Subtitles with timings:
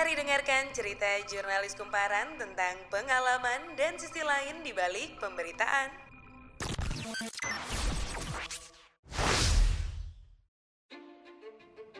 [0.00, 5.92] Mari dengarkan cerita jurnalis kumparan tentang pengalaman dan sisi lain di balik pemberitaan.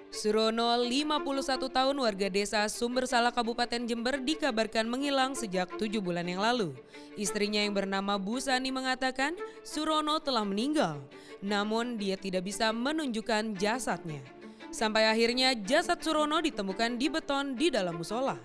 [0.08, 6.72] Surono, 51 tahun warga desa Sumbersala Kabupaten Jember dikabarkan menghilang sejak tujuh bulan yang lalu.
[7.20, 11.04] Istrinya yang bernama Bu Sani mengatakan Surono telah meninggal,
[11.44, 14.39] namun dia tidak bisa menunjukkan jasadnya.
[14.70, 18.38] Sampai akhirnya jasad Surono ditemukan di beton di dalam musola.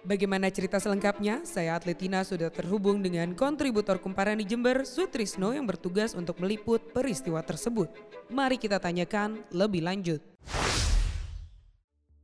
[0.00, 1.44] Bagaimana cerita selengkapnya?
[1.44, 7.44] Saya Atletina sudah terhubung dengan kontributor kumparan di Jember, Sutrisno yang bertugas untuk meliput peristiwa
[7.44, 7.92] tersebut.
[8.32, 10.24] Mari kita tanyakan lebih lanjut.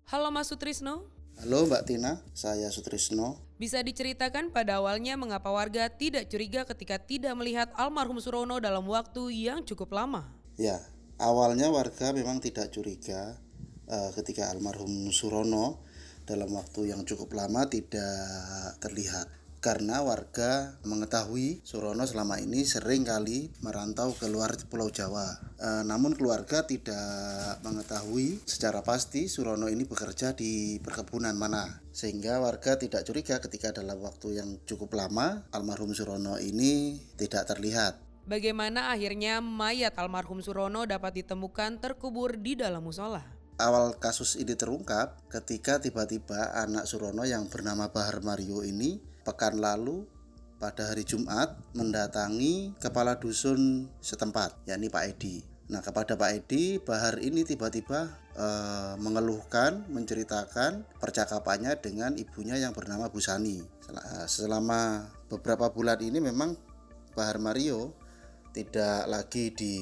[0.09, 1.05] Halo Mas Sutrisno.
[1.45, 3.37] Halo Mbak Tina, saya Sutrisno.
[3.61, 9.45] Bisa diceritakan pada awalnya mengapa warga tidak curiga ketika tidak melihat almarhum Surono dalam waktu
[9.45, 10.25] yang cukup lama?
[10.55, 10.79] Ya,
[11.19, 13.37] awalnya warga memang tidak curiga
[13.91, 15.83] uh, ketika almarhum Surono
[16.25, 19.29] dalam waktu yang cukup lama tidak terlihat
[19.65, 25.41] karena warga mengetahui Surono selama ini sering kali merantau ke luar Pulau Jawa.
[25.57, 31.81] E, namun keluarga tidak mengetahui secara pasti Surono ini bekerja di perkebunan mana.
[31.97, 38.04] Sehingga warga tidak curiga ketika dalam waktu yang cukup lama almarhum Surono ini tidak terlihat.
[38.25, 43.21] Bagaimana akhirnya mayat almarhum Surono dapat ditemukan terkubur di dalam musola?
[43.61, 48.97] Awal kasus ini terungkap ketika tiba-tiba anak Surono yang bernama Bahar Mario ini
[49.29, 50.09] pekan lalu
[50.57, 55.45] pada hari Jumat mendatangi kepala dusun setempat yakni Pak Edi.
[55.69, 58.47] Nah kepada Pak Edi Bahar ini tiba-tiba e,
[59.05, 63.61] mengeluhkan menceritakan percakapannya dengan ibunya yang bernama Bu Sani.
[63.61, 66.57] Eh, selama beberapa bulan ini memang
[67.13, 67.93] Bahar Mario
[68.55, 69.75] tidak lagi di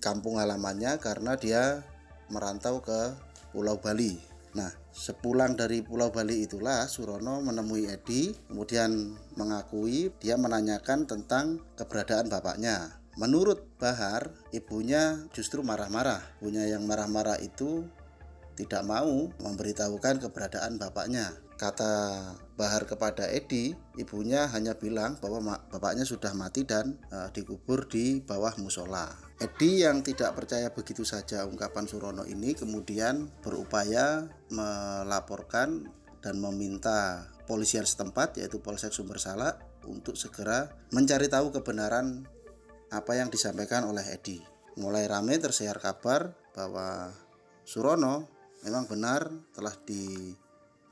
[0.00, 1.84] kampung halamannya karena dia
[2.32, 3.14] merantau ke
[3.52, 11.06] Pulau Bali Nah, sepulang dari Pulau Bali itulah Surono menemui Edi, kemudian mengakui dia menanyakan
[11.06, 12.98] tentang keberadaan bapaknya.
[13.14, 16.22] Menurut Bahar, ibunya justru marah-marah.
[16.42, 17.86] Ibunya yang marah-marah itu
[18.58, 21.30] tidak mau memberitahukan keberadaan bapaknya.
[21.60, 21.92] Kata
[22.56, 28.56] Bahar kepada Edi, ibunya hanya bilang bahwa bapaknya sudah mati dan uh, dikubur di bawah
[28.56, 29.12] musola.
[29.36, 35.88] Edi yang tidak percaya begitu saja ungkapan Surono ini kemudian berupaya melaporkan
[36.24, 39.56] dan meminta polisian setempat yaitu Polsek Sumbersala
[39.88, 42.28] untuk segera mencari tahu kebenaran
[42.92, 44.40] apa yang disampaikan oleh Edi.
[44.76, 47.12] Mulai ramai tersiar kabar bahwa
[47.64, 48.28] Surono
[48.64, 49.72] memang benar telah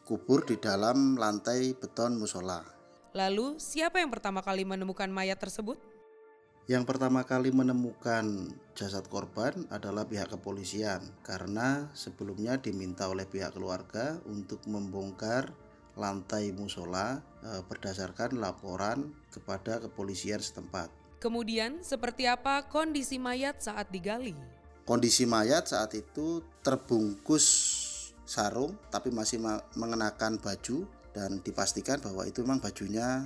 [0.08, 2.64] dikubur di dalam lantai beton musola.
[3.12, 5.76] Lalu, siapa yang pertama kali menemukan mayat tersebut?
[6.64, 14.16] Yang pertama kali menemukan jasad korban adalah pihak kepolisian karena sebelumnya diminta oleh pihak keluarga
[14.24, 15.52] untuk membongkar
[15.92, 20.88] lantai musola e, berdasarkan laporan kepada kepolisian setempat.
[21.20, 24.32] Kemudian, seperti apa kondisi mayat saat digali?
[24.88, 27.44] Kondisi mayat saat itu terbungkus
[28.28, 29.40] sarung tapi masih
[29.72, 30.84] mengenakan baju
[31.16, 33.24] dan dipastikan bahwa itu memang bajunya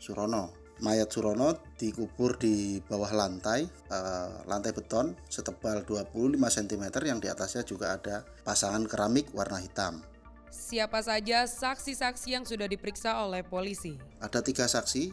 [0.00, 7.28] Surono mayat Surono dikubur di bawah lantai uh, lantai beton setebal 25 cm yang di
[7.28, 10.02] atasnya juga ada pasangan keramik warna hitam.
[10.48, 14.00] Siapa saja saksi-saksi yang sudah diperiksa oleh polisi?
[14.22, 15.12] Ada tiga saksi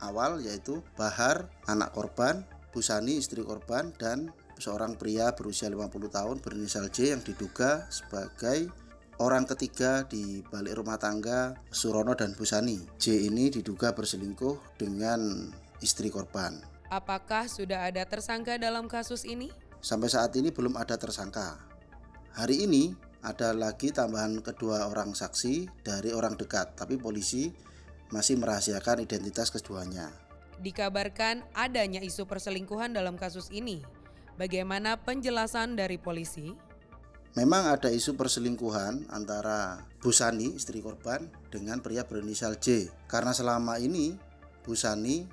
[0.00, 6.92] awal yaitu Bahar, anak korban, Busani, istri korban, dan seorang pria berusia 50 tahun berinisial
[6.92, 8.68] J yang diduga sebagai
[9.18, 12.78] orang ketiga di balik rumah tangga Surono dan Busani.
[13.00, 15.50] J ini diduga berselingkuh dengan
[15.80, 16.60] istri korban.
[16.92, 19.48] Apakah sudah ada tersangka dalam kasus ini?
[19.80, 21.56] Sampai saat ini belum ada tersangka.
[22.36, 27.52] Hari ini ada lagi tambahan kedua orang saksi dari orang dekat, tapi polisi
[28.10, 30.10] masih merahasiakan identitas keduanya.
[30.60, 33.80] Dikabarkan adanya isu perselingkuhan dalam kasus ini.
[34.38, 36.54] Bagaimana penjelasan dari polisi?
[37.38, 42.90] Memang ada isu perselingkuhan antara Busani istri korban dengan pria berinisial J.
[43.06, 44.18] Karena selama ini
[44.66, 45.30] Busani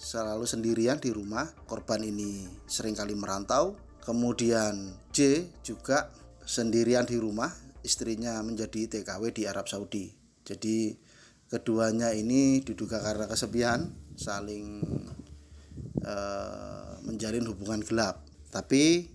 [0.00, 3.76] selalu sendirian di rumah, korban ini sering kali merantau.
[4.00, 6.08] Kemudian J juga
[6.48, 7.52] sendirian di rumah,
[7.84, 10.16] istrinya menjadi TKW di Arab Saudi.
[10.46, 10.96] Jadi
[11.52, 14.82] keduanya ini diduga karena kesepian saling
[16.06, 18.22] uh, menjalin hubungan gelap.
[18.54, 19.10] Tapi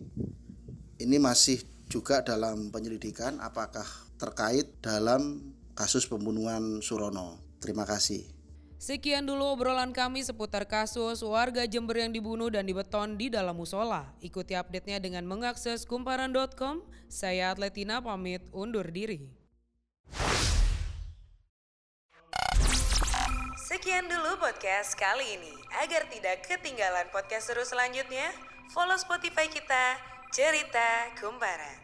[1.01, 3.87] ini masih juga dalam penyelidikan apakah
[4.21, 5.41] terkait dalam
[5.73, 7.41] kasus pembunuhan Surono.
[7.57, 8.21] Terima kasih.
[8.81, 14.09] Sekian dulu obrolan kami seputar kasus warga Jember yang dibunuh dan dibeton di dalam musola.
[14.25, 16.81] Ikuti update-nya dengan mengakses kumparan.com.
[17.05, 19.40] Saya Atletina pamit undur diri.
[23.81, 25.57] Sekian dulu podcast kali ini.
[25.81, 28.29] Agar tidak ketinggalan podcast seru selanjutnya,
[28.69, 29.97] follow Spotify kita,
[30.29, 31.81] Cerita Kumparan.